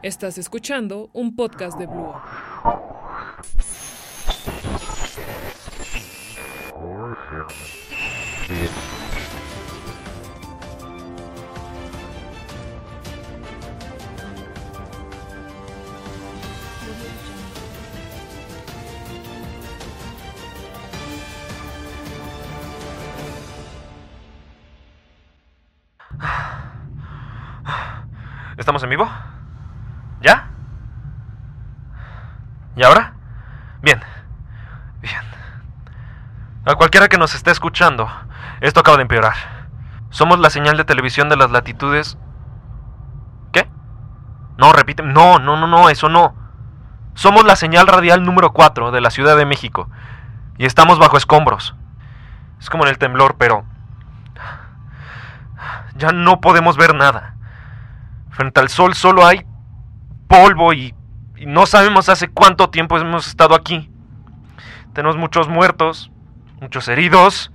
Estás 0.00 0.38
escuchando 0.38 1.10
un 1.12 1.34
podcast 1.34 1.76
de 1.76 1.86
Blue. 1.88 2.14
¿Estamos 28.56 28.82
en 28.84 28.90
vivo? 28.90 29.08
¿Ya? 30.20 30.48
¿Y 32.76 32.82
ahora? 32.82 33.14
Bien. 33.82 34.00
Bien. 35.00 35.20
A 36.64 36.74
cualquiera 36.74 37.08
que 37.08 37.18
nos 37.18 37.34
esté 37.34 37.50
escuchando, 37.50 38.08
esto 38.60 38.80
acaba 38.80 38.96
de 38.96 39.02
empeorar. 39.02 39.34
Somos 40.10 40.38
la 40.38 40.50
señal 40.50 40.76
de 40.76 40.84
televisión 40.84 41.28
de 41.28 41.36
las 41.36 41.50
latitudes... 41.50 42.18
¿Qué? 43.52 43.68
No, 44.56 44.72
repite. 44.72 45.02
No, 45.02 45.38
no, 45.38 45.56
no, 45.56 45.66
no, 45.66 45.88
eso 45.90 46.08
no. 46.08 46.34
Somos 47.14 47.44
la 47.44 47.56
señal 47.56 47.86
radial 47.86 48.22
número 48.22 48.52
4 48.52 48.90
de 48.90 49.00
la 49.00 49.10
Ciudad 49.10 49.36
de 49.36 49.46
México. 49.46 49.88
Y 50.56 50.66
estamos 50.66 50.98
bajo 50.98 51.16
escombros. 51.16 51.74
Es 52.60 52.70
como 52.70 52.84
en 52.84 52.90
el 52.90 52.98
temblor, 52.98 53.36
pero... 53.38 53.64
Ya 55.96 56.12
no 56.12 56.40
podemos 56.40 56.76
ver 56.76 56.94
nada. 56.94 57.34
Frente 58.30 58.60
al 58.60 58.68
sol 58.68 58.94
solo 58.94 59.26
hay 59.26 59.44
polvo 60.28 60.72
y, 60.72 60.94
no 61.46 61.66
sabemos 61.66 62.08
hace 62.08 62.28
cuánto 62.28 62.68
tiempo 62.68 62.98
hemos 62.98 63.28
estado 63.28 63.54
aquí. 63.54 63.90
Tenemos 64.92 65.16
muchos 65.16 65.48
muertos, 65.48 66.10
muchos 66.60 66.88
heridos. 66.88 67.52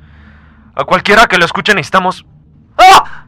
A 0.74 0.86
cualquiera 0.86 1.28
que 1.28 1.38
lo 1.38 1.44
escuche 1.44 1.74
necesitamos... 1.74 2.26
¡Ah! 2.78 3.26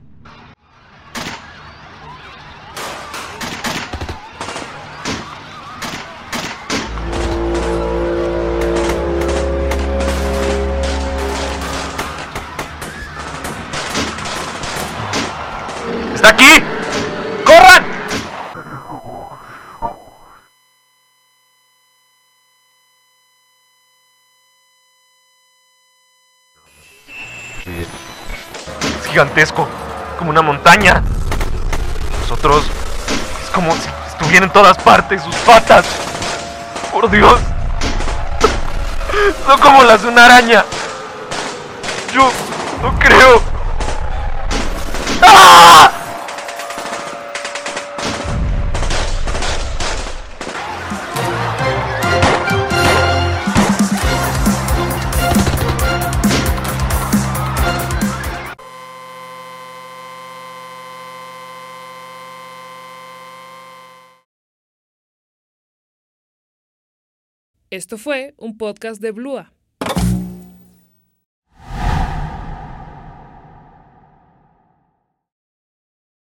¡Está 16.13 16.29
aquí! 16.29 16.74
Es 27.65 29.07
gigantesco, 29.07 29.67
como 30.19 30.29
una 30.29 30.43
montaña. 30.43 31.01
Nosotros 32.21 32.63
es 33.43 33.49
como 33.49 33.71
si 33.73 33.89
estuvieran 34.07 34.49
en 34.49 34.53
todas 34.53 34.77
partes 34.77 35.23
sus 35.23 35.35
patas. 35.37 35.83
Por 36.93 37.09
Dios. 37.09 37.39
Son 39.47 39.59
como 39.59 39.83
las 39.83 40.03
de 40.03 40.09
una 40.09 40.25
araña. 40.25 40.63
Yo 42.13 42.31
no 42.83 42.99
creo. 42.99 43.54
Esto 67.71 67.97
fue 67.97 68.35
un 68.37 68.57
podcast 68.57 69.01
de 69.01 69.09
Blua. 69.09 69.54